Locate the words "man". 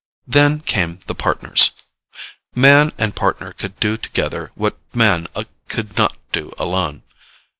2.55-2.91, 4.95-5.27